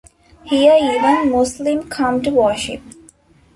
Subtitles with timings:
[0.45, 2.81] Here even Muslim come to worship.